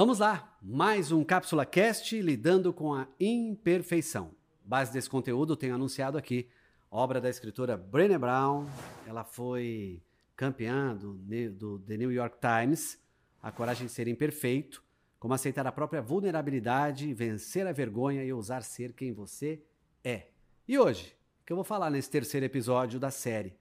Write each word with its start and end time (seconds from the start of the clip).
Vamos 0.00 0.18
lá, 0.18 0.56
mais 0.62 1.12
um 1.12 1.22
Cápsula 1.22 1.66
Cast 1.66 2.18
lidando 2.22 2.72
com 2.72 2.94
a 2.94 3.06
imperfeição. 3.20 4.34
Base 4.64 4.90
desse 4.90 5.10
conteúdo 5.10 5.54
tenho 5.54 5.74
anunciado 5.74 6.16
aqui, 6.16 6.48
obra 6.90 7.20
da 7.20 7.28
escritora 7.28 7.76
Brené 7.76 8.16
Brown. 8.16 8.64
Ela 9.06 9.24
foi 9.24 10.02
campeã 10.34 10.96
do, 10.96 11.18
do 11.50 11.78
The 11.80 11.98
New 11.98 12.10
York 12.10 12.38
Times, 12.40 12.98
A 13.42 13.52
Coragem 13.52 13.88
de 13.88 13.92
Ser 13.92 14.08
Imperfeito, 14.08 14.82
como 15.18 15.34
aceitar 15.34 15.66
a 15.66 15.70
própria 15.70 16.00
vulnerabilidade, 16.00 17.12
vencer 17.12 17.66
a 17.66 17.72
vergonha 17.72 18.24
e 18.24 18.32
ousar 18.32 18.62
ser 18.62 18.94
quem 18.94 19.12
você 19.12 19.62
é. 20.02 20.28
E 20.66 20.78
hoje, 20.78 21.14
que 21.44 21.52
eu 21.52 21.56
vou 21.56 21.64
falar 21.64 21.90
nesse 21.90 22.08
terceiro 22.08 22.46
episódio 22.46 22.98
da 22.98 23.10
série, 23.10 23.54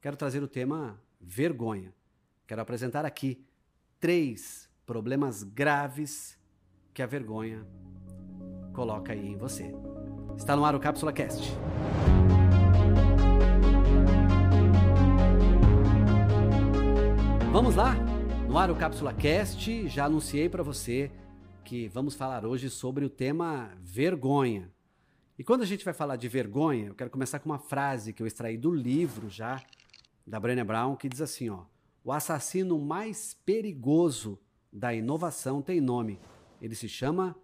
quero 0.00 0.16
trazer 0.16 0.42
o 0.42 0.48
tema 0.48 0.98
vergonha. 1.20 1.92
Quero 2.46 2.62
apresentar 2.62 3.04
aqui 3.04 3.44
três 4.00 4.71
problemas 4.92 5.42
graves 5.42 6.38
que 6.92 7.00
a 7.00 7.06
vergonha 7.06 7.66
coloca 8.74 9.14
aí 9.14 9.26
em 9.26 9.38
você. 9.38 9.74
Está 10.36 10.54
no 10.54 10.66
ar 10.66 10.74
o 10.74 10.78
Cápsula 10.78 11.10
Cast. 11.10 11.50
Vamos 17.50 17.74
lá? 17.74 17.94
No 18.46 18.58
ar 18.58 18.70
o 18.70 18.76
Cápsula 18.76 19.14
Cast, 19.14 19.88
já 19.88 20.04
anunciei 20.04 20.50
para 20.50 20.62
você 20.62 21.10
que 21.64 21.88
vamos 21.88 22.14
falar 22.14 22.44
hoje 22.44 22.68
sobre 22.68 23.02
o 23.02 23.08
tema 23.08 23.70
vergonha. 23.80 24.70
E 25.38 25.42
quando 25.42 25.62
a 25.62 25.66
gente 25.66 25.86
vai 25.86 25.94
falar 25.94 26.16
de 26.16 26.28
vergonha, 26.28 26.88
eu 26.88 26.94
quero 26.94 27.08
começar 27.08 27.38
com 27.38 27.48
uma 27.48 27.58
frase 27.58 28.12
que 28.12 28.22
eu 28.22 28.26
extraí 28.26 28.58
do 28.58 28.70
livro 28.70 29.30
já 29.30 29.58
da 30.26 30.38
Brené 30.38 30.62
Brown, 30.62 30.96
que 30.96 31.08
diz 31.08 31.22
assim, 31.22 31.48
ó: 31.48 31.64
"O 32.04 32.12
assassino 32.12 32.78
mais 32.78 33.32
perigoso 33.32 34.38
da 34.72 34.94
inovação 34.94 35.60
tem 35.60 35.80
nome. 35.80 36.18
Ele 36.60 36.74
se 36.74 36.88
chama 36.88 37.36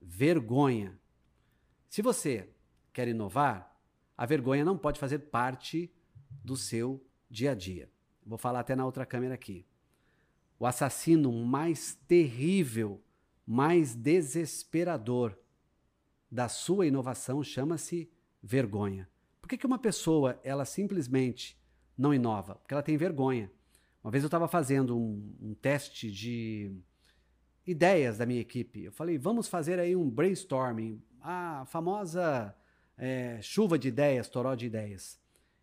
vergonha. 0.00 0.98
Se 1.88 2.02
você 2.02 2.48
quer 2.92 3.06
inovar, 3.06 3.78
a 4.16 4.26
vergonha 4.26 4.64
não 4.64 4.76
pode 4.76 4.98
fazer 4.98 5.18
parte 5.20 5.92
do 6.44 6.56
seu 6.56 7.04
dia 7.30 7.52
a 7.52 7.54
dia. 7.54 7.90
Vou 8.24 8.38
falar 8.38 8.60
até 8.60 8.74
na 8.74 8.84
outra 8.84 9.06
câmera 9.06 9.34
aqui. 9.34 9.66
O 10.58 10.66
assassino 10.66 11.32
mais 11.32 11.94
terrível, 12.06 13.02
mais 13.46 13.94
desesperador 13.94 15.36
da 16.30 16.48
sua 16.48 16.86
inovação 16.86 17.42
chama-se 17.42 18.10
vergonha. 18.42 19.08
Por 19.40 19.48
que, 19.48 19.58
que 19.58 19.66
uma 19.66 19.78
pessoa 19.78 20.40
ela 20.42 20.64
simplesmente 20.64 21.60
não 21.98 22.14
inova? 22.14 22.54
Porque 22.54 22.72
ela 22.72 22.82
tem 22.82 22.96
vergonha. 22.96 23.50
Uma 24.02 24.10
vez 24.10 24.24
eu 24.24 24.26
estava 24.26 24.48
fazendo 24.48 24.98
um, 24.98 25.34
um, 25.40 25.54
teste 25.54 26.10
de 26.10 26.72
ideias 27.66 28.18
da 28.18 28.26
minha 28.26 28.40
equipe. 28.40 28.82
Eu 28.82 28.92
falei, 28.92 29.16
vamos 29.16 29.46
fazer 29.46 29.78
aí 29.78 29.94
um 29.94 30.10
brainstorming, 30.10 31.00
a 31.20 31.64
famosa 31.66 32.54
é, 32.98 33.40
chuva 33.40 33.78
de 33.78 33.88
ideias, 33.88 34.28
toró 34.28 34.54
de 34.56 34.66
ideias. 34.66 35.20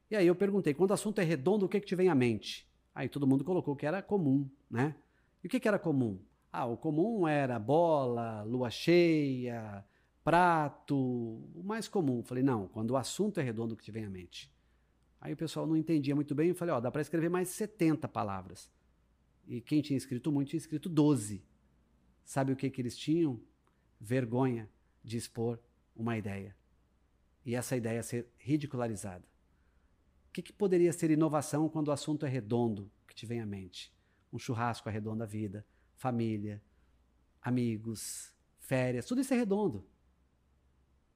E 0.09 0.15
aí 0.15 0.25
eu 0.25 0.35
perguntei, 0.35 0.73
quando 0.73 0.91
o 0.91 0.93
assunto 0.93 1.19
é 1.19 1.23
redondo, 1.23 1.65
o 1.65 1.69
que, 1.69 1.81
que 1.81 1.85
te 1.85 1.95
vem 1.95 2.07
à 2.07 2.15
mente? 2.15 2.65
Aí 2.95 3.09
todo 3.09 3.27
mundo 3.27 3.43
colocou 3.43 3.75
que 3.75 3.85
era 3.85 4.01
comum, 4.01 4.49
né? 4.71 4.95
E 5.43 5.47
o 5.47 5.49
que, 5.49 5.59
que 5.59 5.67
era 5.67 5.77
comum? 5.77 6.19
Ah, 6.51 6.65
o 6.65 6.77
comum 6.77 7.27
era 7.27 7.59
bola, 7.59 8.41
lua 8.43 8.69
cheia, 8.69 9.85
prato, 10.23 10.95
o 10.97 11.61
mais 11.63 11.87
comum. 11.87 12.19
Eu 12.19 12.23
falei, 12.23 12.43
não, 12.43 12.67
quando 12.69 12.91
o 12.91 12.97
assunto 12.97 13.39
é 13.39 13.43
redondo, 13.43 13.73
o 13.73 13.77
que 13.77 13.83
te 13.83 13.91
vem 13.91 14.05
à 14.05 14.09
mente? 14.09 14.51
Aí 15.21 15.33
o 15.33 15.37
pessoal 15.37 15.67
não 15.67 15.75
entendia 15.75 16.15
muito 16.15 16.33
bem. 16.33 16.49
Eu 16.49 16.55
falei, 16.55 16.73
ó, 16.73 16.79
dá 16.79 16.91
para 16.91 17.01
escrever 17.01 17.29
mais 17.29 17.49
70 17.49 18.07
palavras. 18.07 18.71
E 19.47 19.59
quem 19.59 19.81
tinha 19.81 19.97
escrito 19.97 20.31
muito 20.31 20.49
tinha 20.49 20.57
escrito 20.57 20.87
12. 20.87 21.43
Sabe 22.23 22.53
o 22.53 22.55
que, 22.55 22.69
que 22.69 22.81
eles 22.81 22.97
tinham? 22.97 23.39
Vergonha 23.99 24.69
de 25.03 25.17
expor 25.17 25.59
uma 25.95 26.17
ideia. 26.17 26.55
E 27.45 27.55
essa 27.55 27.75
ideia 27.75 28.03
ser 28.03 28.27
ridicularizada. 28.37 29.25
O 30.29 30.31
que, 30.31 30.41
que 30.41 30.53
poderia 30.53 30.93
ser 30.93 31.09
inovação 31.09 31.67
quando 31.67 31.87
o 31.87 31.91
assunto 31.91 32.25
é 32.25 32.29
redondo, 32.29 32.89
que 33.07 33.15
te 33.15 33.25
vem 33.25 33.41
à 33.41 33.45
mente? 33.45 33.91
Um 34.31 34.37
churrasco 34.37 34.87
arredonda 34.87 35.23
a 35.23 35.27
vida, 35.27 35.65
família, 35.95 36.61
amigos, 37.41 38.31
férias, 38.59 39.05
tudo 39.05 39.21
isso 39.21 39.33
é 39.33 39.37
redondo. 39.37 39.83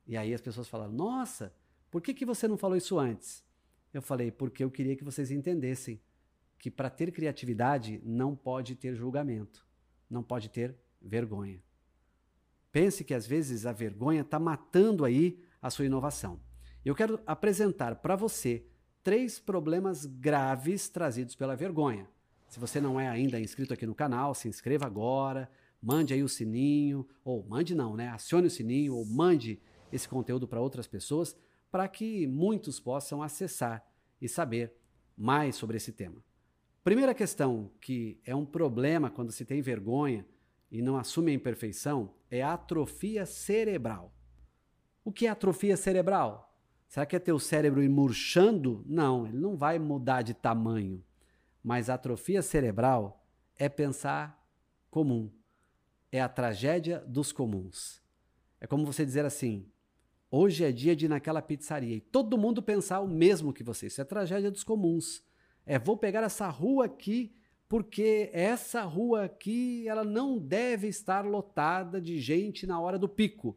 E 0.08 0.18
aí 0.18 0.34
as 0.34 0.42
pessoas 0.42 0.68
falaram: 0.68 0.92
Nossa, 0.92 1.54
por 1.92 2.02
que, 2.02 2.14
que 2.14 2.26
você 2.26 2.48
não 2.48 2.58
falou 2.58 2.76
isso 2.76 2.98
antes? 2.98 3.44
Eu 3.94 4.02
falei, 4.02 4.32
porque 4.32 4.64
eu 4.64 4.72
queria 4.72 4.96
que 4.96 5.04
vocês 5.04 5.30
entendessem 5.30 6.02
que 6.58 6.72
para 6.72 6.90
ter 6.90 7.12
criatividade 7.12 8.02
não 8.04 8.36
pode 8.36 8.76
ter 8.76 8.96
julgamento, 8.96 9.68
não 10.10 10.24
pode 10.24 10.50
ter 10.50 10.76
vergonha. 11.02 11.62
Pense 12.72 13.04
que 13.04 13.14
às 13.14 13.28
vezes 13.28 13.66
a 13.66 13.72
vergonha 13.72 14.22
está 14.22 14.40
matando 14.40 15.06
aí 15.06 15.40
a 15.62 15.70
sua 15.70 15.86
inovação. 15.86 16.40
Eu 16.84 16.96
quero 16.96 17.20
apresentar 17.28 17.96
para 17.98 18.16
você 18.16 18.66
três 19.04 19.40
problemas 19.40 20.06
graves 20.06 20.90
trazidos 20.90 21.36
pela 21.36 21.56
vergonha. 21.56 22.10
Se 22.50 22.60
você 22.60 22.82
não 22.82 23.00
é 23.00 23.08
ainda 23.08 23.40
inscrito 23.40 23.74
aqui 23.74 23.86
no 23.86 23.94
canal, 23.94 24.34
se 24.34 24.48
inscreva 24.48 24.86
agora, 24.86 25.50
mande 25.82 26.14
aí 26.14 26.24
o 26.24 26.30
sininho, 26.30 27.08
ou 27.24 27.46
mande 27.46 27.76
não, 27.76 27.96
né? 27.96 28.08
Acione 28.10 28.48
o 28.48 28.52
sininho, 28.52 28.96
ou 28.96 29.06
mande 29.06 29.62
esse 29.92 30.08
conteúdo 30.08 30.48
para 30.48 30.62
outras 30.62 30.88
pessoas 30.88 31.36
para 31.74 31.88
que 31.88 32.28
muitos 32.28 32.80
possam 32.80 33.24
acessar 33.24 33.84
e 34.22 34.30
saber 34.30 34.78
mais 35.18 35.56
sobre 35.56 35.78
esse 35.78 35.92
tema. 35.92 36.24
Primeira 36.84 37.16
questão 37.16 37.72
que 37.82 38.22
é 38.24 38.36
um 38.36 38.46
problema 38.46 39.10
quando 39.10 39.32
se 39.32 39.44
tem 39.44 39.60
vergonha 39.60 40.24
e 40.70 40.84
não 40.84 40.98
assume 40.98 41.32
a 41.32 41.34
imperfeição 41.34 42.14
é 42.30 42.44
a 42.44 42.54
atrofia 42.54 43.26
cerebral. 43.26 44.14
O 45.04 45.12
que 45.12 45.26
é 45.26 45.32
atrofia 45.32 45.76
cerebral? 45.76 46.56
Será 46.88 47.08
que 47.08 47.16
é 47.16 47.20
teu 47.20 47.40
cérebro 47.40 47.82
ir 47.82 47.90
murchando? 47.90 48.84
Não, 48.86 49.26
ele 49.26 49.40
não 49.40 49.58
vai 49.58 49.80
mudar 49.80 50.22
de 50.22 50.36
tamanho. 50.36 51.04
Mas 51.64 51.90
atrofia 51.90 52.44
cerebral 52.44 53.26
é 53.58 53.68
pensar 53.68 54.48
comum. 54.92 55.32
É 56.12 56.22
a 56.22 56.30
tragédia 56.30 57.00
dos 57.00 57.32
comuns. 57.32 58.00
É 58.62 58.68
como 58.68 58.86
você 58.86 59.04
dizer 59.04 59.26
assim: 59.26 59.74
Hoje 60.36 60.64
é 60.64 60.72
dia 60.72 60.96
de 60.96 61.06
ir 61.06 61.10
naquela 61.10 61.44
pizzaria 61.44 61.96
e 61.96 62.02
todo 62.02 62.40
mundo 62.40 62.60
pensar 62.60 63.02
o 63.02 63.08
mesmo 63.08 63.54
que 63.54 63.64
você. 63.64 63.86
Isso 63.86 64.02
é 64.02 64.04
tragédia 64.04 64.50
dos 64.50 64.64
comuns. 64.64 65.24
É, 65.64 65.78
vou 65.78 65.96
pegar 65.96 66.24
essa 66.24 66.50
rua 66.50 66.86
aqui 66.86 67.36
porque 67.70 68.32
essa 68.34 68.82
rua 68.82 69.26
aqui 69.26 69.88
ela 69.88 70.04
não 70.04 70.40
deve 70.40 70.88
estar 70.88 71.24
lotada 71.24 72.02
de 72.02 72.20
gente 72.20 72.66
na 72.66 72.80
hora 72.80 72.98
do 72.98 73.08
pico, 73.08 73.56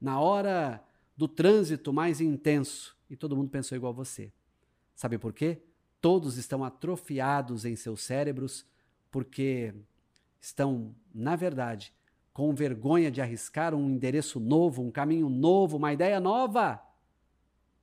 na 0.00 0.18
hora 0.18 0.84
do 1.16 1.28
trânsito 1.28 1.92
mais 1.92 2.20
intenso. 2.20 2.96
E 3.08 3.14
todo 3.14 3.36
mundo 3.36 3.48
pensou 3.48 3.76
igual 3.76 3.94
você. 3.94 4.32
Sabe 4.96 5.16
por 5.16 5.32
quê? 5.32 5.62
Todos 6.00 6.36
estão 6.38 6.64
atrofiados 6.64 7.64
em 7.64 7.76
seus 7.76 8.02
cérebros 8.02 8.66
porque 9.12 9.72
estão, 10.40 10.92
na 11.14 11.36
verdade, 11.36 11.94
com 12.32 12.54
vergonha 12.54 13.10
de 13.10 13.20
arriscar 13.20 13.74
um 13.74 13.90
endereço 13.90 14.38
novo, 14.38 14.82
um 14.82 14.90
caminho 14.90 15.28
novo, 15.28 15.76
uma 15.76 15.92
ideia 15.92 16.20
nova. 16.20 16.82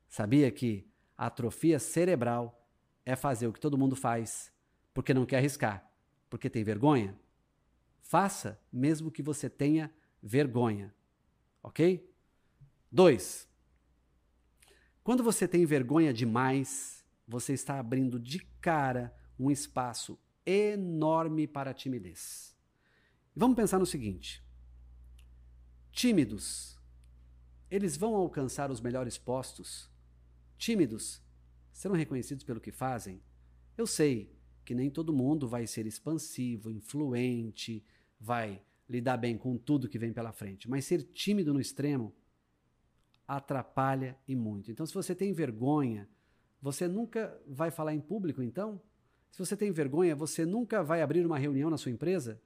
Sabia 0.07 0.49
que 0.51 0.87
atrofia 1.17 1.79
cerebral 1.79 2.65
é 3.05 3.15
fazer 3.15 3.47
o 3.47 3.53
que 3.53 3.59
todo 3.59 3.77
mundo 3.77 3.95
faz 3.95 4.51
porque 4.93 5.13
não 5.13 5.25
quer 5.25 5.37
arriscar, 5.37 5.87
porque 6.27 6.49
tem 6.49 6.63
vergonha? 6.63 7.15
Faça 8.01 8.59
mesmo 8.73 9.11
que 9.11 9.21
você 9.21 9.47
tenha 9.49 9.93
vergonha. 10.23 10.91
Ok? 11.61 12.11
Dois. 12.91 13.47
Quando 15.03 15.23
você 15.23 15.47
tem 15.47 15.65
vergonha 15.65 16.11
demais, 16.11 17.05
você 17.27 17.53
está 17.53 17.79
abrindo 17.79 18.19
de 18.19 18.39
cara 18.59 19.15
um 19.37 19.51
espaço 19.51 20.17
enorme 20.45 21.45
para 21.45 21.71
a 21.71 21.73
timidez. 21.75 22.56
Vamos 23.39 23.55
pensar 23.55 23.77
no 23.77 23.85
seguinte: 23.85 24.43
tímidos, 25.91 26.75
eles 27.69 27.95
vão 27.95 28.15
alcançar 28.15 28.71
os 28.71 28.81
melhores 28.81 29.15
postos? 29.15 29.91
Tímidos, 30.57 31.21
serão 31.71 31.93
reconhecidos 31.93 32.43
pelo 32.43 32.59
que 32.59 32.71
fazem? 32.71 33.21
Eu 33.77 33.85
sei 33.85 34.35
que 34.65 34.73
nem 34.73 34.89
todo 34.89 35.13
mundo 35.13 35.47
vai 35.47 35.67
ser 35.67 35.85
expansivo, 35.85 36.71
influente, 36.71 37.85
vai 38.19 38.59
lidar 38.89 39.17
bem 39.17 39.37
com 39.37 39.55
tudo 39.55 39.87
que 39.87 39.99
vem 39.99 40.11
pela 40.11 40.31
frente, 40.31 40.67
mas 40.67 40.85
ser 40.85 41.03
tímido 41.03 41.53
no 41.53 41.61
extremo 41.61 42.15
atrapalha 43.27 44.17
e 44.27 44.35
muito. 44.35 44.71
Então, 44.71 44.83
se 44.83 44.95
você 44.95 45.13
tem 45.13 45.31
vergonha, 45.31 46.09
você 46.59 46.87
nunca 46.87 47.39
vai 47.45 47.69
falar 47.69 47.93
em 47.93 48.01
público, 48.01 48.41
então? 48.41 48.81
Se 49.29 49.37
você 49.37 49.55
tem 49.55 49.71
vergonha, 49.71 50.15
você 50.15 50.43
nunca 50.43 50.81
vai 50.81 51.03
abrir 51.03 51.23
uma 51.23 51.37
reunião 51.37 51.69
na 51.69 51.77
sua 51.77 51.91
empresa? 51.91 52.41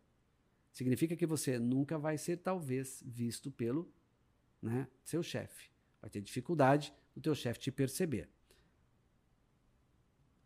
Significa 0.71 1.15
que 1.15 1.25
você 1.25 1.59
nunca 1.59 1.97
vai 1.97 2.17
ser, 2.17 2.37
talvez, 2.37 3.03
visto 3.05 3.51
pelo 3.51 3.91
né, 4.61 4.87
seu 5.03 5.21
chefe. 5.21 5.69
Vai 6.01 6.09
ter 6.09 6.21
dificuldade 6.21 6.93
do 7.15 7.21
teu 7.21 7.35
chefe 7.35 7.59
te 7.59 7.71
perceber. 7.71 8.29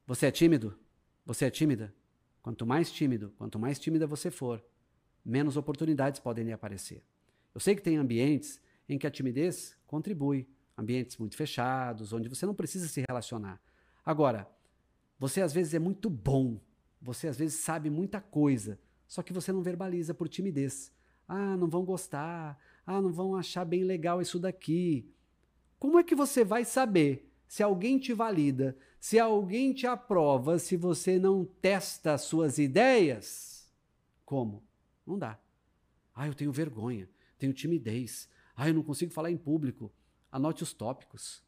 Você 0.06 0.28
é 0.28 0.32
tímido? 0.32 0.78
Você 1.26 1.46
é 1.46 1.50
tímida? 1.50 1.94
Quanto 2.42 2.66
mais 2.66 2.92
tímido, 2.92 3.34
quanto 3.38 3.58
mais 3.58 3.80
tímida 3.80 4.06
você 4.06 4.30
for, 4.30 4.64
menos 5.24 5.58
oportunidades 5.58 6.20
podem 6.20 6.46
lhe 6.46 6.52
aparecer. 6.52 7.04
Eu 7.54 7.60
sei 7.60 7.76
que 7.76 7.82
tem 7.82 7.98
ambientes 7.98 8.62
em 8.88 9.00
que 9.00 9.08
a 9.08 9.12
timidez 9.12 9.76
contribui, 9.88 10.48
ambientes 10.78 11.18
muito 11.18 11.36
fechados, 11.36 12.14
onde 12.14 12.30
você 12.30 12.46
não 12.46 12.54
precisa 12.54 12.88
se 12.88 13.04
relacionar. 13.08 13.60
Agora, 14.06 14.48
você 15.18 15.42
às 15.42 15.54
vezes 15.54 15.74
é 15.74 15.80
muito 15.80 16.10
bom, 16.10 16.60
você 17.02 17.28
às 17.28 17.38
vezes 17.38 17.60
sabe 17.60 17.90
muita 17.90 18.22
coisa, 18.22 18.80
só 19.08 19.22
que 19.22 19.34
você 19.34 19.52
não 19.52 19.62
verbaliza 19.62 20.14
por 20.14 20.28
timidez. 20.28 20.92
Ah, 21.28 21.58
não 21.58 21.68
vão 21.68 21.84
gostar. 21.84 22.60
Ah, 22.86 23.02
não 23.02 23.12
vão 23.12 23.36
achar 23.36 23.66
bem 23.66 23.84
legal 23.84 24.22
isso 24.22 24.40
daqui. 24.40 25.10
Como 25.80 26.00
é 26.00 26.04
que 26.04 26.16
você 26.16 26.44
vai 26.44 26.64
saber 26.64 27.32
se 27.48 27.62
alguém 27.62 28.00
te 28.00 28.14
valida, 28.14 28.78
se 29.00 29.20
alguém 29.20 29.74
te 29.74 29.86
aprova, 29.86 30.58
se 30.58 30.76
você 30.76 31.20
não 31.20 31.46
testa 31.46 32.14
as 32.14 32.22
suas 32.22 32.58
ideias? 32.58 33.72
Como? 34.24 34.64
Não 35.06 35.18
dá. 35.18 35.40
Ah, 36.14 36.28
eu 36.28 36.34
tenho 36.34 36.52
vergonha, 36.52 37.10
tenho 37.38 37.54
timidez. 37.54 38.30
Ah, 38.56 38.68
eu 38.70 38.74
não 38.74 38.84
consigo 38.84 39.12
falar 39.12 39.30
em 39.30 39.38
público. 39.38 39.92
Anote 40.32 40.64
os 40.64 40.74
tópicos 40.74 41.44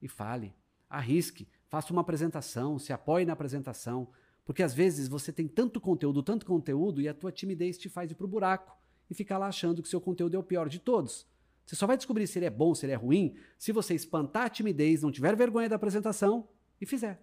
e 0.00 0.08
fale. 0.08 0.54
Arrisque, 0.88 1.48
faça 1.68 1.92
uma 1.92 2.02
apresentação, 2.02 2.78
se 2.78 2.92
apoie 2.92 3.24
na 3.24 3.32
apresentação. 3.32 4.08
Porque 4.50 4.64
às 4.64 4.74
vezes 4.74 5.06
você 5.06 5.32
tem 5.32 5.46
tanto 5.46 5.80
conteúdo, 5.80 6.24
tanto 6.24 6.44
conteúdo, 6.44 7.00
e 7.00 7.06
a 7.06 7.14
tua 7.14 7.30
timidez 7.30 7.78
te 7.78 7.88
faz 7.88 8.10
ir 8.10 8.16
pro 8.16 8.26
buraco 8.26 8.76
e 9.08 9.14
ficar 9.14 9.38
lá 9.38 9.46
achando 9.46 9.80
que 9.80 9.88
seu 9.88 10.00
conteúdo 10.00 10.34
é 10.34 10.38
o 10.40 10.42
pior 10.42 10.68
de 10.68 10.80
todos. 10.80 11.24
Você 11.64 11.76
só 11.76 11.86
vai 11.86 11.96
descobrir 11.96 12.26
se 12.26 12.36
ele 12.36 12.46
é 12.46 12.50
bom, 12.50 12.74
se 12.74 12.84
ele 12.84 12.92
é 12.92 12.96
ruim, 12.96 13.36
se 13.56 13.70
você 13.70 13.94
espantar 13.94 14.46
a 14.46 14.48
timidez, 14.48 15.02
não 15.02 15.12
tiver 15.12 15.36
vergonha 15.36 15.68
da 15.68 15.76
apresentação 15.76 16.48
e 16.80 16.84
fizer. 16.84 17.22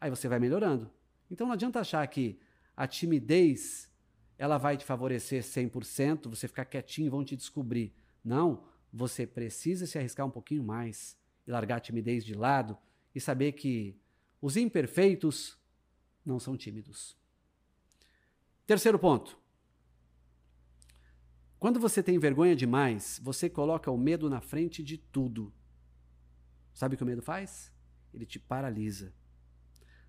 Aí 0.00 0.08
você 0.08 0.26
vai 0.26 0.38
melhorando. 0.38 0.90
Então 1.30 1.46
não 1.46 1.52
adianta 1.52 1.80
achar 1.80 2.06
que 2.06 2.38
a 2.74 2.86
timidez 2.86 3.90
ela 4.38 4.56
vai 4.56 4.78
te 4.78 4.86
favorecer 4.86 5.42
100%, 5.42 6.30
você 6.30 6.48
ficar 6.48 6.64
quietinho 6.64 7.08
e 7.08 7.10
vão 7.10 7.22
te 7.22 7.36
descobrir. 7.36 7.92
Não, 8.24 8.64
você 8.90 9.26
precisa 9.26 9.86
se 9.86 9.98
arriscar 9.98 10.26
um 10.26 10.30
pouquinho 10.30 10.64
mais 10.64 11.14
e 11.46 11.50
largar 11.50 11.76
a 11.76 11.80
timidez 11.80 12.24
de 12.24 12.32
lado 12.32 12.78
e 13.14 13.20
saber 13.20 13.52
que 13.52 14.00
os 14.40 14.56
imperfeitos 14.56 15.60
não 16.24 16.38
são 16.38 16.56
tímidos. 16.56 17.16
Terceiro 18.66 18.98
ponto. 18.98 19.38
Quando 21.58 21.78
você 21.78 22.02
tem 22.02 22.18
vergonha 22.18 22.56
demais, 22.56 23.20
você 23.22 23.48
coloca 23.48 23.90
o 23.90 23.98
medo 23.98 24.28
na 24.28 24.40
frente 24.40 24.82
de 24.82 24.98
tudo. 24.98 25.52
Sabe 26.74 26.94
o 26.94 26.98
que 26.98 27.04
o 27.04 27.06
medo 27.06 27.22
faz? 27.22 27.72
Ele 28.12 28.26
te 28.26 28.38
paralisa. 28.38 29.14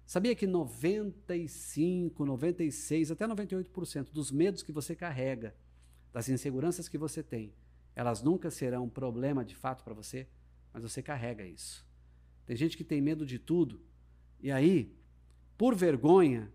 Sabia 0.06 0.36
que 0.36 0.48
95, 0.48 2.26
96, 2.26 3.12
até 3.12 3.28
98% 3.28 4.12
dos 4.12 4.32
medos 4.32 4.64
que 4.64 4.72
você 4.72 4.96
carrega, 4.96 5.56
das 6.12 6.30
inseguranças 6.30 6.88
que 6.88 6.98
você 6.98 7.24
tem, 7.24 7.54
elas 7.96 8.22
nunca 8.22 8.52
serão 8.52 8.86
um 8.86 8.90
problema 8.90 9.46
de 9.46 9.56
fato 9.56 9.84
para 9.84 9.94
você, 9.94 10.28
mas 10.74 10.84
você 10.84 11.02
carrega 11.02 11.46
isso. 11.46 11.88
Tem 12.46 12.56
gente 12.56 12.76
que 12.76 12.84
tem 12.84 13.02
medo 13.02 13.26
de 13.26 13.40
tudo 13.40 13.82
e 14.44 14.52
aí, 14.52 14.94
por 15.58 15.76
vergonha 15.76 16.52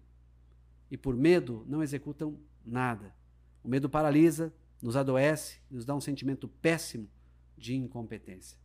e 0.91 0.97
por 0.97 1.17
medo, 1.17 1.65
não 1.69 1.83
executam 1.83 2.39
nada. 2.65 3.15
O 3.63 3.69
medo 3.69 3.89
paralisa, 3.89 4.53
nos 4.81 4.97
adoece, 4.97 5.61
nos 5.71 5.85
dá 5.85 5.95
um 5.95 6.01
sentimento 6.01 6.49
péssimo 6.49 7.09
de 7.57 7.75
incompetência. 7.75 8.59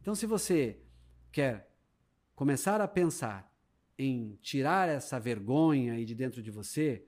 Então, 0.00 0.14
se 0.14 0.26
você 0.26 0.80
quer 1.32 1.70
começar 2.34 2.80
a 2.80 2.88
pensar 2.88 3.52
em 3.98 4.38
tirar 4.40 4.88
essa 4.88 5.20
vergonha 5.20 5.94
aí 5.94 6.04
de 6.04 6.14
dentro 6.14 6.42
de 6.42 6.50
você, 6.50 7.04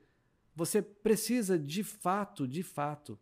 você 0.54 0.82
precisa 0.82 1.58
de 1.58 1.82
fato, 1.82 2.46
de 2.46 2.62
fato, 2.62 3.18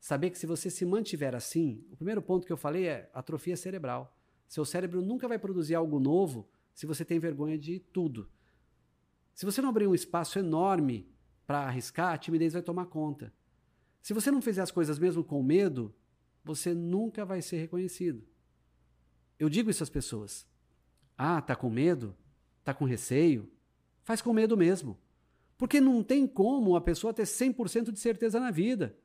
saber 0.00 0.30
que 0.30 0.38
se 0.38 0.46
você 0.46 0.68
se 0.70 0.84
mantiver 0.84 1.34
assim, 1.34 1.84
o 1.90 1.96
primeiro 1.96 2.20
ponto 2.20 2.46
que 2.46 2.52
eu 2.52 2.56
falei 2.56 2.86
é 2.86 3.10
atrofia 3.14 3.56
cerebral. 3.56 4.16
Seu 4.48 4.64
cérebro 4.64 5.00
nunca 5.00 5.28
vai 5.28 5.38
produzir 5.38 5.74
algo 5.74 6.00
novo 6.00 6.48
se 6.74 6.86
você 6.86 7.04
tem 7.04 7.18
vergonha 7.18 7.58
de 7.58 7.78
tudo. 7.78 8.28
Se 9.38 9.44
você 9.44 9.62
não 9.62 9.68
abrir 9.68 9.86
um 9.86 9.94
espaço 9.94 10.36
enorme 10.36 11.08
para 11.46 11.60
arriscar, 11.60 12.12
a 12.12 12.18
timidez 12.18 12.54
vai 12.54 12.60
tomar 12.60 12.86
conta. 12.86 13.32
Se 14.02 14.12
você 14.12 14.32
não 14.32 14.42
fizer 14.42 14.62
as 14.62 14.72
coisas 14.72 14.98
mesmo 14.98 15.22
com 15.22 15.40
medo, 15.40 15.94
você 16.42 16.74
nunca 16.74 17.24
vai 17.24 17.40
ser 17.40 17.58
reconhecido. 17.58 18.26
Eu 19.38 19.48
digo 19.48 19.70
isso 19.70 19.84
às 19.84 19.88
pessoas. 19.88 20.44
Ah, 21.16 21.40
tá 21.40 21.54
com 21.54 21.70
medo? 21.70 22.16
Tá 22.64 22.74
com 22.74 22.84
receio? 22.84 23.48
Faz 24.02 24.20
com 24.20 24.32
medo 24.32 24.56
mesmo. 24.56 24.98
Porque 25.56 25.80
não 25.80 26.02
tem 26.02 26.26
como 26.26 26.74
a 26.74 26.80
pessoa 26.80 27.14
ter 27.14 27.22
100% 27.22 27.92
de 27.92 28.00
certeza 28.00 28.40
na 28.40 28.50
vida. 28.50 28.98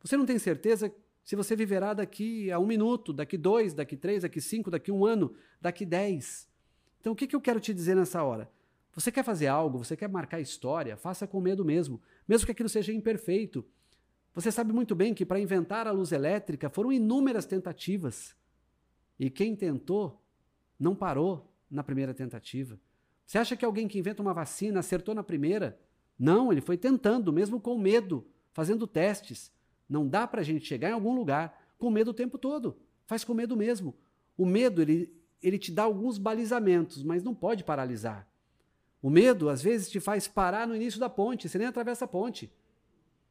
Você 0.00 0.16
não 0.16 0.24
tem 0.24 0.38
certeza 0.38 0.90
se 1.22 1.36
você 1.36 1.54
viverá 1.54 1.92
daqui 1.92 2.50
a 2.50 2.58
um 2.58 2.66
minuto, 2.66 3.12
daqui 3.12 3.36
dois, 3.36 3.74
daqui 3.74 3.98
três, 3.98 4.22
daqui 4.22 4.40
cinco, 4.40 4.70
daqui 4.70 4.90
um 4.90 5.04
ano, 5.04 5.34
daqui 5.60 5.84
dez. 5.84 6.48
Então 7.00 7.12
o 7.12 7.16
que, 7.16 7.26
que 7.26 7.36
eu 7.36 7.40
quero 7.42 7.60
te 7.60 7.74
dizer 7.74 7.94
nessa 7.94 8.22
hora? 8.22 8.50
Você 8.94 9.10
quer 9.10 9.24
fazer 9.24 9.48
algo, 9.48 9.78
você 9.78 9.96
quer 9.96 10.08
marcar 10.08 10.40
história, 10.40 10.96
faça 10.96 11.26
com 11.26 11.40
medo 11.40 11.64
mesmo, 11.64 12.00
mesmo 12.28 12.46
que 12.46 12.52
aquilo 12.52 12.68
seja 12.68 12.92
imperfeito. 12.92 13.64
Você 14.34 14.50
sabe 14.50 14.72
muito 14.72 14.94
bem 14.94 15.12
que 15.12 15.26
para 15.26 15.40
inventar 15.40 15.86
a 15.86 15.92
luz 15.92 16.12
elétrica 16.12 16.68
foram 16.68 16.92
inúmeras 16.92 17.44
tentativas. 17.44 18.36
E 19.18 19.30
quem 19.30 19.54
tentou 19.54 20.20
não 20.78 20.94
parou 20.94 21.52
na 21.70 21.82
primeira 21.82 22.14
tentativa. 22.14 22.78
Você 23.26 23.38
acha 23.38 23.56
que 23.56 23.64
alguém 23.64 23.88
que 23.88 23.98
inventa 23.98 24.22
uma 24.22 24.34
vacina 24.34 24.80
acertou 24.80 25.14
na 25.14 25.22
primeira? 25.22 25.78
Não, 26.18 26.52
ele 26.52 26.60
foi 26.60 26.76
tentando, 26.76 27.32
mesmo 27.32 27.60
com 27.60 27.78
medo, 27.78 28.26
fazendo 28.52 28.86
testes. 28.86 29.52
Não 29.88 30.06
dá 30.06 30.26
para 30.26 30.40
a 30.40 30.44
gente 30.44 30.66
chegar 30.66 30.90
em 30.90 30.92
algum 30.92 31.14
lugar 31.14 31.60
com 31.78 31.90
medo 31.90 32.10
o 32.10 32.14
tempo 32.14 32.38
todo. 32.38 32.76
Faz 33.06 33.24
com 33.24 33.34
medo 33.34 33.56
mesmo. 33.56 33.94
O 34.36 34.46
medo, 34.46 34.82
ele, 34.82 35.12
ele 35.42 35.58
te 35.58 35.72
dá 35.72 35.84
alguns 35.84 36.18
balizamentos, 36.18 37.02
mas 37.02 37.22
não 37.22 37.34
pode 37.34 37.64
paralisar. 37.64 38.28
O 39.04 39.10
medo, 39.10 39.50
às 39.50 39.62
vezes, 39.62 39.90
te 39.90 40.00
faz 40.00 40.26
parar 40.26 40.66
no 40.66 40.74
início 40.74 40.98
da 40.98 41.10
ponte, 41.10 41.46
você 41.46 41.58
nem 41.58 41.66
atravessa 41.66 42.06
a 42.06 42.08
ponte. 42.08 42.50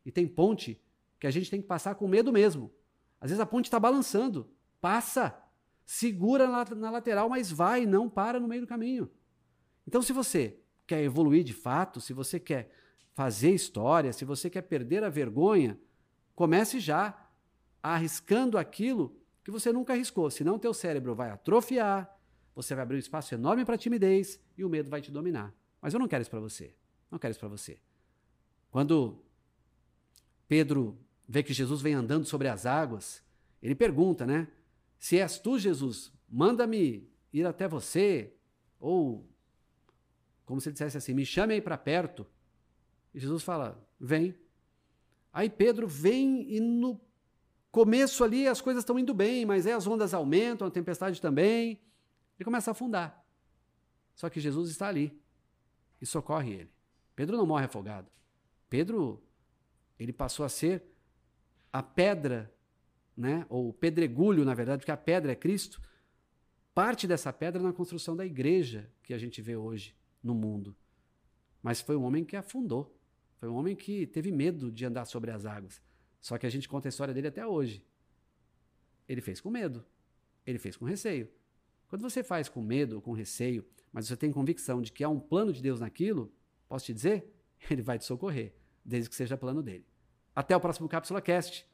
E 0.05 0.11
tem 0.11 0.27
ponte 0.27 0.79
que 1.19 1.25
a 1.25 1.31
gente 1.31 1.49
tem 1.49 1.59
que 1.59 1.67
passar 1.67 1.95
com 1.95 2.07
medo 2.07 2.31
mesmo. 2.31 2.71
Às 3.19 3.31
vezes 3.31 3.39
a 3.41 3.45
ponte 3.47 3.65
está 3.65 3.79
balançando. 3.79 4.47
Passa. 4.79 5.35
Segura 5.83 6.47
na, 6.47 6.91
lateral, 6.91 7.27
mas 7.27 7.51
vai, 7.51 7.87
não 7.87 8.07
para 8.07 8.39
no 8.39 8.47
meio 8.47 8.61
do 8.61 8.67
caminho. 8.67 9.09
Então, 9.87 9.99
se 10.03 10.13
você 10.13 10.59
quer 10.85 11.01
evoluir 11.01 11.43
de 11.43 11.53
fato, 11.53 11.99
se 11.99 12.13
você 12.13 12.39
quer 12.39 12.69
fazer 13.15 13.49
história, 13.49 14.13
se 14.13 14.23
você 14.23 14.51
quer 14.51 14.61
perder 14.61 15.03
a 15.03 15.09
vergonha, 15.09 15.79
comece 16.35 16.79
já 16.79 17.31
arriscando 17.81 18.59
aquilo 18.59 19.17
que 19.43 19.49
você 19.49 19.73
nunca 19.73 19.93
arriscou. 19.93 20.29
Senão, 20.29 20.59
teu 20.59 20.71
cérebro 20.71 21.15
vai 21.15 21.31
atrofiar, 21.31 22.15
você 22.53 22.75
vai 22.75 22.83
abrir 22.83 22.97
um 22.97 22.99
espaço 22.99 23.33
enorme 23.33 23.65
para 23.65 23.75
timidez 23.75 24.39
e 24.55 24.63
o 24.63 24.69
medo 24.69 24.87
vai 24.87 25.01
te 25.01 25.09
dominar. 25.09 25.51
Mas 25.83 25.93
eu 25.93 25.99
não 25.99 26.07
quero 26.07 26.21
isso 26.21 26.31
para 26.31 26.39
você. 26.39 26.73
Não 27.11 27.19
quero 27.19 27.31
isso 27.31 27.39
para 27.41 27.49
você. 27.49 27.77
Quando 28.71 29.21
Pedro 30.47 30.97
vê 31.27 31.43
que 31.43 31.51
Jesus 31.51 31.81
vem 31.81 31.93
andando 31.93 32.25
sobre 32.25 32.47
as 32.47 32.65
águas, 32.65 33.21
ele 33.61 33.75
pergunta, 33.75 34.25
né? 34.25 34.47
Se 34.97 35.19
és 35.19 35.37
tu, 35.37 35.59
Jesus, 35.59 36.09
manda-me 36.29 37.11
ir 37.33 37.45
até 37.45 37.67
você. 37.67 38.33
Ou, 38.79 39.29
como 40.45 40.61
se 40.61 40.69
ele 40.69 40.73
dissesse 40.73 40.97
assim, 40.97 41.13
me 41.13 41.25
chame 41.25 41.53
aí 41.53 41.61
para 41.61 41.77
perto. 41.77 42.25
E 43.13 43.19
Jesus 43.19 43.43
fala, 43.43 43.85
vem. 43.99 44.33
Aí 45.33 45.49
Pedro 45.49 45.85
vem 45.85 46.49
e 46.49 46.61
no 46.61 46.97
começo 47.69 48.23
ali 48.23 48.47
as 48.47 48.61
coisas 48.61 48.83
estão 48.83 48.97
indo 48.97 49.13
bem, 49.13 49.45
mas 49.45 49.67
aí 49.67 49.73
as 49.73 49.85
ondas 49.85 50.13
aumentam, 50.13 50.65
a 50.65 50.71
tempestade 50.71 51.19
também. 51.19 51.81
Ele 52.39 52.45
começa 52.45 52.71
a 52.71 52.73
afundar. 52.73 53.21
Só 54.15 54.29
que 54.29 54.39
Jesus 54.39 54.69
está 54.69 54.87
ali 54.87 55.21
e 56.03 56.05
socorre 56.05 56.51
ele. 56.51 56.71
Pedro 57.15 57.37
não 57.37 57.45
morre 57.45 57.63
afogado. 57.63 58.11
Pedro, 58.69 59.23
ele 59.97 60.11
passou 60.11 60.45
a 60.45 60.49
ser 60.49 60.83
a 61.71 61.81
pedra, 61.81 62.53
né, 63.15 63.45
ou 63.47 63.69
o 63.69 63.73
pedregulho, 63.73 64.43
na 64.43 64.53
verdade, 64.53 64.79
porque 64.79 64.91
a 64.91 64.97
pedra 64.97 65.31
é 65.31 65.35
Cristo, 65.35 65.81
parte 66.73 67.07
dessa 67.07 67.31
pedra 67.31 67.61
na 67.61 67.71
construção 67.71 68.17
da 68.17 68.25
igreja 68.25 68.91
que 69.01 69.13
a 69.13 69.17
gente 69.17 69.41
vê 69.41 69.55
hoje 69.55 69.95
no 70.21 70.35
mundo. 70.35 70.75
Mas 71.61 71.79
foi 71.79 71.95
um 71.95 72.03
homem 72.03 72.25
que 72.25 72.35
afundou. 72.35 72.99
Foi 73.37 73.47
um 73.47 73.55
homem 73.55 73.73
que 73.73 74.05
teve 74.05 74.29
medo 74.29 74.69
de 74.69 74.85
andar 74.85 75.05
sobre 75.05 75.31
as 75.31 75.45
águas. 75.45 75.81
Só 76.19 76.37
que 76.37 76.45
a 76.45 76.49
gente 76.49 76.67
conta 76.67 76.89
a 76.89 76.89
história 76.89 77.13
dele 77.13 77.29
até 77.29 77.47
hoje. 77.47 77.85
Ele 79.07 79.21
fez 79.21 79.39
com 79.39 79.49
medo. 79.49 79.85
Ele 80.45 80.59
fez 80.59 80.75
com 80.75 80.83
receio. 80.83 81.29
Quando 81.93 82.09
você 82.09 82.23
faz 82.23 82.49
com 82.49 82.59
medo 82.59 82.95
ou 82.95 83.01
com 83.03 83.11
receio, 83.11 83.63
mas 83.91 84.07
você 84.07 84.17
tem 84.17 84.31
convicção 84.31 84.81
de 84.81 84.91
que 84.91 85.03
há 85.03 85.09
um 85.09 85.19
plano 85.19 85.53
de 85.53 85.61
Deus 85.61 85.79
naquilo, 85.79 86.33
posso 86.67 86.87
te 86.87 86.91
dizer? 86.91 87.31
Ele 87.69 87.83
vai 87.83 87.99
te 87.99 88.05
socorrer, 88.05 88.51
desde 88.83 89.11
que 89.11 89.15
seja 89.15 89.37
plano 89.37 89.61
dele. 89.61 89.85
Até 90.35 90.57
o 90.57 90.59
próximo 90.59 90.89
Cápsula 90.89 91.21
Cast, 91.21 91.69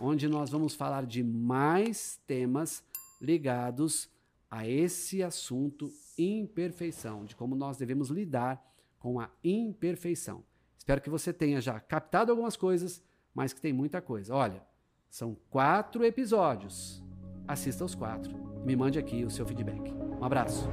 onde 0.00 0.28
nós 0.28 0.48
vamos 0.48 0.76
falar 0.76 1.04
de 1.04 1.24
mais 1.24 2.20
temas 2.24 2.84
ligados 3.20 4.08
a 4.48 4.64
esse 4.64 5.24
assunto 5.24 5.90
imperfeição, 6.16 7.24
de 7.24 7.34
como 7.34 7.56
nós 7.56 7.76
devemos 7.76 8.10
lidar 8.10 8.64
com 9.00 9.18
a 9.18 9.28
imperfeição. 9.42 10.44
Espero 10.78 11.00
que 11.00 11.10
você 11.10 11.32
tenha 11.32 11.60
já 11.60 11.80
captado 11.80 12.30
algumas 12.30 12.56
coisas, 12.56 13.02
mas 13.34 13.52
que 13.52 13.60
tem 13.60 13.72
muita 13.72 14.00
coisa. 14.00 14.36
Olha, 14.36 14.64
são 15.10 15.36
quatro 15.50 16.04
episódios. 16.04 17.07
Assista 17.48 17.82
os 17.82 17.94
quatro 17.94 18.30
e 18.62 18.66
me 18.66 18.76
mande 18.76 18.98
aqui 18.98 19.24
o 19.24 19.30
seu 19.30 19.46
feedback. 19.46 19.90
Um 20.20 20.24
abraço. 20.24 20.68